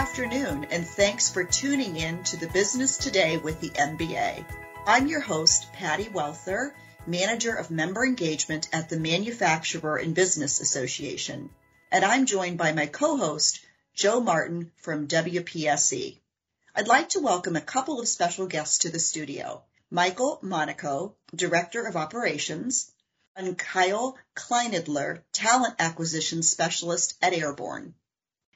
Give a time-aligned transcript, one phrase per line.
[0.00, 4.46] afternoon, and thanks for tuning in to the Business Today with the MBA.
[4.86, 6.74] I'm your host, Patty Welther,
[7.06, 11.50] Manager of Member Engagement at the Manufacturer and Business Association,
[11.92, 13.60] and I'm joined by my co-host,
[13.92, 16.16] Joe Martin from WPSE.
[16.74, 19.62] I'd like to welcome a couple of special guests to the studio.
[19.90, 22.90] Michael Monaco, Director of Operations,
[23.36, 27.92] and Kyle Kleinidler, Talent Acquisition Specialist at Airborn.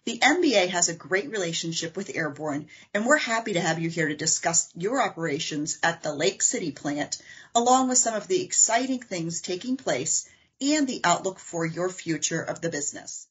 [0.06, 4.08] The MBA has a great relationship with Airborn, and we're happy to have you here
[4.08, 7.22] to discuss your operations at the Lake City plant,
[7.54, 10.28] along with some of the exciting things taking place
[10.60, 13.26] and the outlook for your future of the business.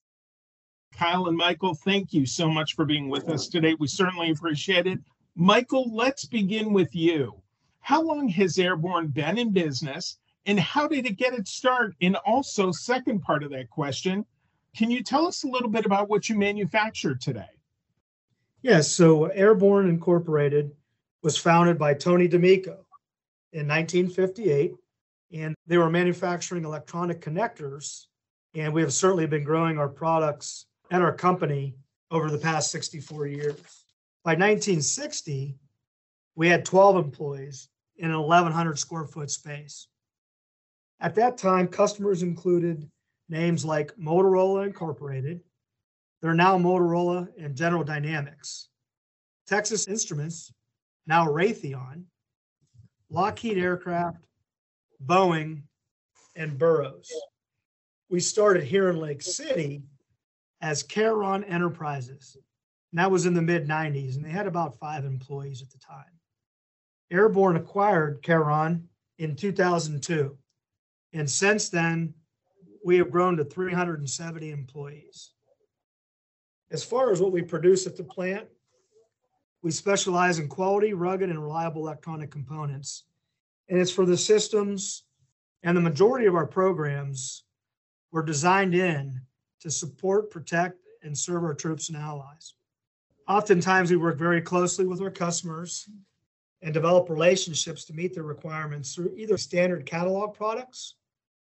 [0.98, 3.76] Kyle and Michael, thank you so much for being with us today.
[3.78, 4.98] We certainly appreciate it.
[5.36, 7.40] Michael, let's begin with you.
[7.82, 10.18] How long has Airborn been in business
[10.48, 11.94] and how did it get its start?
[12.02, 14.26] And also, second part of that question,
[14.76, 17.50] can you tell us a little bit about what you manufacture today?
[18.62, 20.72] Yes, so Airborn Incorporated
[21.22, 22.86] was founded by Tony D'Amico
[23.52, 24.74] in 1958,
[25.34, 28.06] and they were manufacturing electronic connectors.
[28.56, 31.76] And we have certainly been growing our products at our company
[32.12, 33.60] over the past 64 years.
[34.24, 35.56] By 1960,
[36.36, 39.88] we had 12 employees in an 1,100 square foot space.
[41.00, 42.90] At that time, customers included
[43.30, 45.42] names like Motorola Incorporated.
[46.22, 48.70] They're now Motorola and General Dynamics.
[49.48, 50.54] Texas Instruments,
[51.06, 52.04] now Raytheon,
[53.10, 54.26] Lockheed Aircraft,
[55.06, 55.64] Boeing,
[56.36, 57.12] and Burroughs.
[58.10, 59.84] We started here in Lake City
[60.62, 62.38] as Caron Enterprises.
[62.92, 65.80] And that was in the mid 90s, and they had about five employees at the
[65.80, 66.06] time.
[67.12, 68.88] Airborn acquired Caron
[69.20, 70.38] in 2002.
[71.14, 72.14] And since then,
[72.84, 75.32] we have grown to 370 employees.
[76.72, 78.48] As far as what we produce at the plant,
[79.62, 83.04] we specialize in quality, rugged, and reliable electronic components.
[83.70, 85.04] And it's for the systems,
[85.64, 87.46] and the majority of our programs
[88.12, 89.22] were designed in
[89.62, 92.56] to support, protect, and serve our troops and allies.
[93.30, 95.88] Oftentimes, we work very closely with our customers
[96.62, 100.96] and develop relationships to meet their requirements through either standard catalog products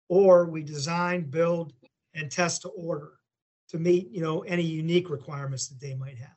[0.09, 1.73] or we design, build,
[2.15, 3.13] and test to order
[3.69, 6.31] to meet, you know, any unique requirements that they might have.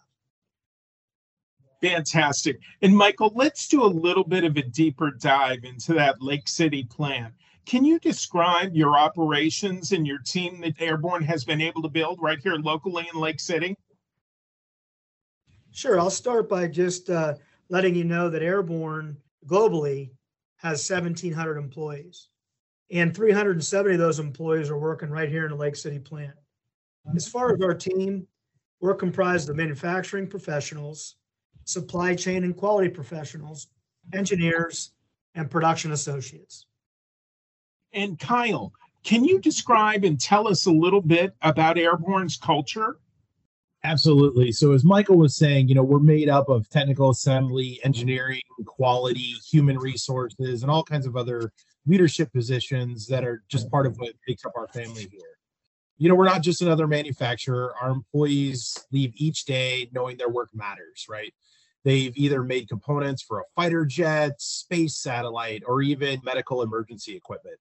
[1.81, 2.59] Fantastic.
[2.81, 6.83] And Michael, let's do a little bit of a deeper dive into that Lake City
[6.83, 7.33] plant.
[7.65, 12.19] Can you describe your operations and your team that Airborn has been able to build
[12.21, 13.77] right here locally in Lake City?
[15.71, 15.99] Sure.
[15.99, 17.35] I'll start by just uh,
[17.69, 19.15] letting you know that Airborn
[19.45, 20.09] globally
[20.57, 22.27] has 1,700 employees
[22.91, 26.33] and 370 of those employees are working right here in the Lake City plant.
[27.15, 28.27] As far as our team,
[28.81, 31.15] we're comprised of manufacturing professionals,
[31.65, 33.67] supply chain and quality professionals,
[34.13, 34.91] engineers,
[35.35, 36.65] and production associates.
[37.93, 38.73] And Kyle,
[39.03, 42.97] can you describe and tell us a little bit about Airborn's culture?
[43.83, 44.51] Absolutely.
[44.51, 49.35] So, as Michael was saying, you know, we're made up of technical assembly, engineering, quality,
[49.49, 51.53] human resources, and all kinds of other
[51.85, 55.21] leadership positions that are just part of what makes up our family here.
[55.97, 57.73] You know, we're not just another manufacturer.
[57.81, 61.33] Our employees leave each day knowing their work matters, right?
[61.83, 67.57] They've either made components for a fighter jet, space satellite, or even medical emergency equipment.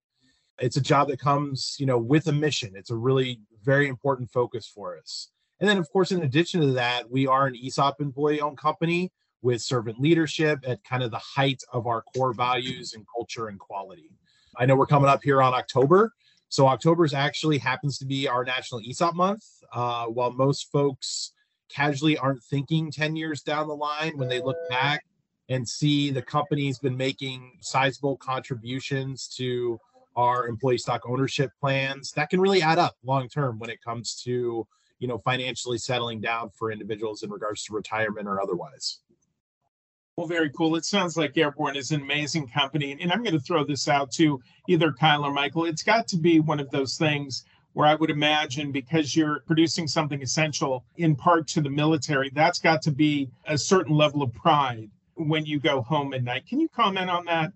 [0.60, 2.72] It's a job that comes, you know, with a mission.
[2.74, 5.30] It's a really very important focus for us.
[5.60, 9.12] And then, of course, in addition to that, we are an ESOP employee owned company
[9.42, 13.58] with servant leadership at kind of the height of our core values and culture and
[13.58, 14.10] quality.
[14.56, 16.12] I know we're coming up here on October.
[16.48, 19.44] So October is actually happens to be our National ESOP month.
[19.72, 21.32] Uh, while most folks
[21.68, 25.04] casually aren't thinking 10 years down the line when they look back
[25.50, 29.78] and see the company's been making sizable contributions to
[30.16, 34.20] our employee stock ownership plans, that can really add up long term when it comes
[34.24, 34.66] to
[34.98, 39.00] you know financially settling down for individuals in regards to retirement or otherwise.
[40.18, 40.74] Well, very cool.
[40.74, 42.90] It sounds like Airborn is an amazing company.
[43.00, 45.64] And I'm going to throw this out to either Kyle or Michael.
[45.64, 47.44] It's got to be one of those things
[47.74, 52.58] where I would imagine because you're producing something essential in part to the military, that's
[52.58, 56.48] got to be a certain level of pride when you go home at night.
[56.48, 57.52] Can you comment on that?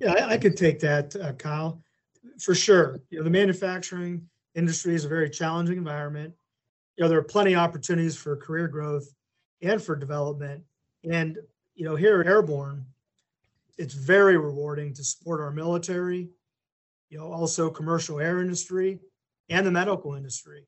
[0.00, 1.82] Yeah, I, I could take that, uh, Kyle,
[2.38, 3.00] for sure.
[3.10, 6.34] You know, the manufacturing industry is a very challenging environment.
[6.96, 9.12] You know, there are plenty of opportunities for career growth
[9.60, 10.62] and for development
[11.10, 11.38] and,
[11.74, 12.86] you know, here at Airborn,
[13.78, 16.30] it's very rewarding to support our military,
[17.10, 18.98] you know, also commercial air industry
[19.48, 20.66] and the medical industry.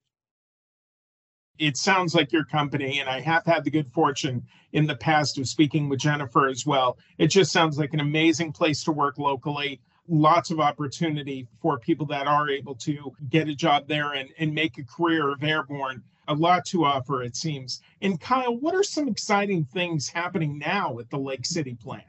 [1.59, 4.43] it sounds like your company, and I have had the good fortune
[4.73, 6.99] in the past of speaking with Jennifer as well.
[7.19, 9.81] It just sounds like an amazing place to work locally.
[10.09, 14.55] Lots of opportunity for people that are able to get a job there and, and
[14.55, 16.03] make a career of airborn.
[16.29, 17.81] A lot to offer, it seems.
[18.03, 22.05] And Kyle, what are some exciting things happening now at the Lake City plant?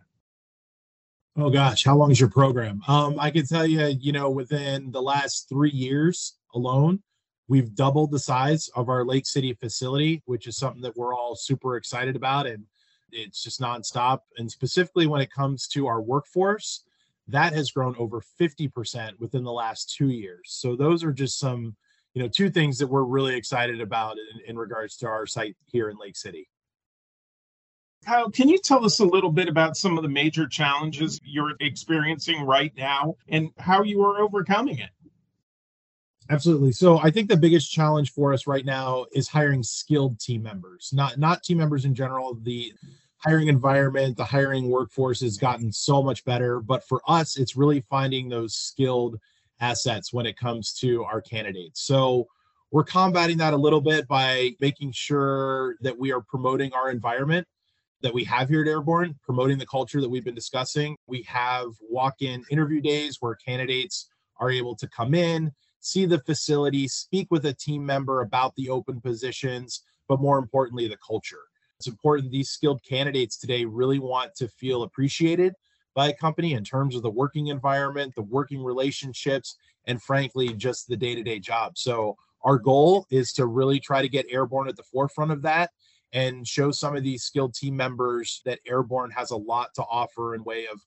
[1.37, 2.81] Oh gosh, how long is your program?
[2.87, 7.01] Um, I can tell you, you know, within the last three years alone,
[7.49, 11.35] We've doubled the size of our Lake City facility, which is something that we're all
[11.35, 12.45] super excited about.
[12.45, 12.63] And
[13.11, 14.19] it's just nonstop.
[14.37, 16.83] And specifically when it comes to our workforce,
[17.31, 20.41] that has grown over 50% within the last two years.
[20.45, 21.75] So those are just some,
[22.13, 25.55] you know, two things that we're really excited about in, in regards to our site
[25.67, 26.47] here in Lake City.
[28.05, 31.53] Kyle, can you tell us a little bit about some of the major challenges you're
[31.59, 34.89] experiencing right now and how you are overcoming it?
[36.29, 36.71] Absolutely.
[36.71, 40.91] So I think the biggest challenge for us right now is hiring skilled team members,
[40.93, 42.35] not not team members in general.
[42.35, 42.71] The
[43.19, 47.81] hiring environment, the hiring workforce has gotten so much better, but for us, it's really
[47.89, 49.19] finding those skilled
[49.60, 51.81] assets when it comes to our candidates.
[51.81, 52.27] So
[52.71, 57.45] we're combating that a little bit by making sure that we are promoting our environment
[58.01, 60.95] that we have here at Airborn, promoting the culture that we've been discussing.
[61.07, 66.88] We have walk-in interview days where candidates are able to come in see the facility,
[66.88, 71.48] speak with a team member about the open positions, but more importantly, the culture.
[71.79, 75.53] It's important these skilled candidates today really want to feel appreciated
[75.95, 79.55] by a company in terms of the working environment, the working relationships,
[79.85, 81.77] and frankly, just the day to day job.
[81.77, 85.71] So, our goal is to really try to get Airborn at the forefront of that
[86.13, 90.35] and show some of these skilled team members that Airborn has a lot to offer
[90.35, 90.81] in way of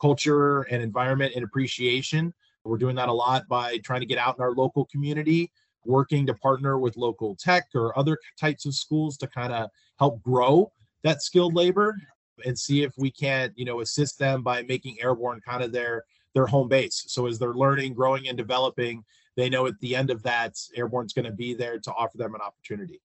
[0.00, 2.32] culture and environment and appreciation
[2.68, 5.50] we're doing that a lot by trying to get out in our local community,
[5.84, 10.22] working to partner with local tech or other types of schools to kind of help
[10.22, 10.70] grow
[11.02, 11.96] that skilled labor
[12.44, 16.04] and see if we can't you know, assist them by making airborn kind of their
[16.34, 17.04] their home base.
[17.08, 19.02] So as they're learning, growing, and developing,
[19.34, 22.34] they know at the end of that, airborn's going to be there to offer them
[22.34, 23.00] an opportunity.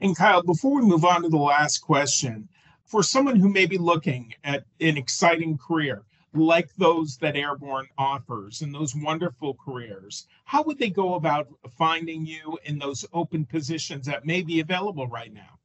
[0.00, 2.48] And Kyle, before we move on to the last question,
[2.84, 6.02] for someone who may be looking at an exciting career,
[6.34, 12.24] like those that Airborn offers and those wonderful careers, how would they go about finding
[12.24, 15.58] you in those open positions that may be available right now?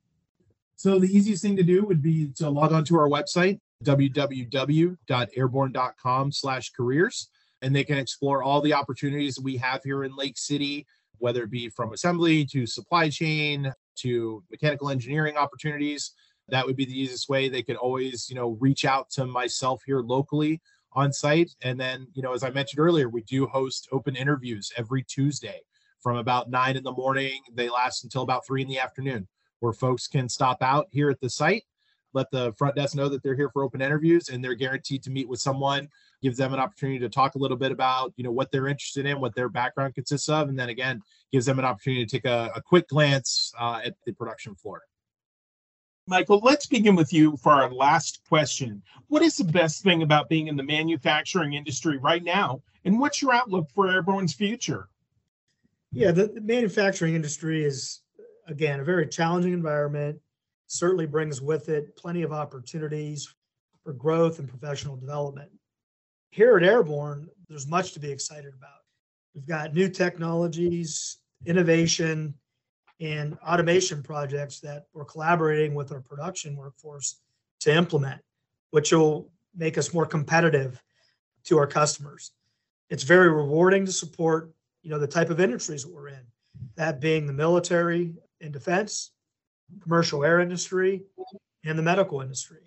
[0.75, 6.31] So the easiest thing to do would be to log on to our website, www.airborn.com
[6.31, 7.29] slash careers,
[7.61, 10.85] and they can explore all the opportunities we have here in Lake City,
[11.19, 16.11] whether it be from assembly to supply chain to mechanical engineering opportunities
[16.49, 17.49] that would be the easiest way.
[17.49, 20.61] They could always, you know, reach out to myself here locally
[20.93, 21.55] on site.
[21.61, 25.61] And then, you know, as I mentioned earlier, we do host open interviews every Tuesday
[25.99, 27.41] from about nine in the morning.
[27.53, 29.27] They last until about three in the afternoon,
[29.59, 31.63] where folks can stop out here at the site,
[32.13, 35.09] let the front desk know that they're here for open interviews, and they're guaranteed to
[35.09, 35.89] meet with someone,
[36.21, 39.05] gives them an opportunity to talk a little bit about, you know, what they're interested
[39.05, 41.01] in, what their background consists of, and then again,
[41.33, 44.81] gives them an opportunity to take a, a quick glance uh, at the production floor.
[46.07, 48.83] Michael, let's begin with you for our last question.
[49.07, 52.61] What is the best thing about being in the manufacturing industry right now?
[52.83, 54.87] And what's your outlook for Airborn's future?
[55.91, 58.01] Yeah, the, the manufacturing industry is,
[58.47, 60.19] again, a very challenging environment,
[60.67, 63.33] certainly brings with it plenty of opportunities
[63.83, 65.49] for growth and professional development.
[66.29, 68.81] Here at Airborn, there's much to be excited about.
[69.33, 72.35] We've got new technologies, innovation,
[72.99, 77.21] and automation projects that we're collaborating with our production workforce
[77.59, 78.21] to implement,
[78.71, 80.81] which will make us more competitive
[81.45, 82.31] to our customers.
[82.89, 86.21] It's very rewarding to support, you know, the type of industries we're in,
[86.75, 89.11] that being the military and defense,
[89.81, 91.03] commercial air industry,
[91.63, 92.61] and the medical industry.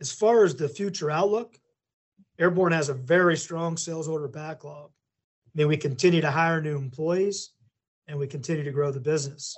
[0.00, 1.58] As far as the future outlook,
[2.38, 4.90] Airborn has a very strong sales order backlog.
[4.90, 7.50] I mean, we continue to hire new employees
[8.06, 9.56] and we continue to grow the business.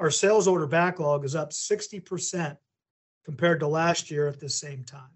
[0.00, 2.56] Our sales order backlog is up 60%
[3.24, 5.10] compared to last year at the same time.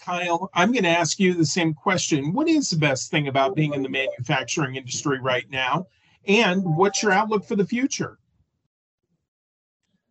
[0.00, 2.32] Kyle, I'm going to ask you the same question.
[2.32, 5.86] What is the best thing about being in the manufacturing industry right now?
[6.26, 8.18] And what's your outlook for the future?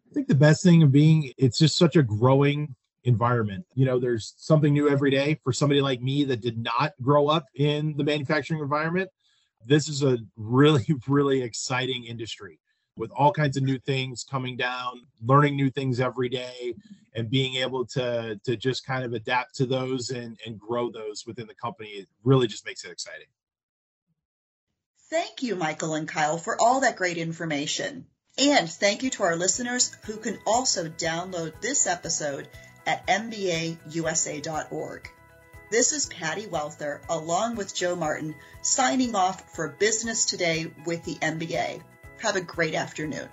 [0.10, 3.66] I think the best thing of being it's just such a growing environment.
[3.76, 7.28] You know, there's something new every day for somebody like me that did not grow
[7.28, 9.10] up in the manufacturing environment
[9.66, 12.60] this is a really, really exciting industry
[12.96, 16.74] with all kinds of new things coming down, learning new things every day,
[17.16, 21.26] and being able to to just kind of adapt to those and and grow those
[21.26, 21.90] within the company.
[21.90, 23.28] It really just makes it exciting.
[25.10, 28.06] Thank you, Michael and Kyle, for all that great information.
[28.38, 32.48] And thank you to our listeners who can also download this episode
[32.86, 35.10] at mbausa.org.
[35.72, 38.34] This is Patty Welther, along with Joe Martin,
[38.64, 41.84] signing off for Business Today with the MBA.
[42.22, 43.30] Have a great afternoon.